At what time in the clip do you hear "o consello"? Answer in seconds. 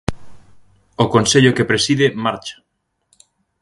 1.03-1.55